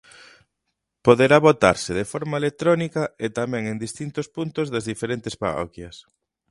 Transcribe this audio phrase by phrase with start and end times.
[1.05, 5.95] Poderá votarse de forma electrónica e tamén en distintos puntos das diferentes parroquias.